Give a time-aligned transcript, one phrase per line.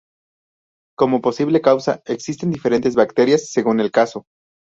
[0.97, 4.25] Como posible causa existen diferentes bacterias, según el caso.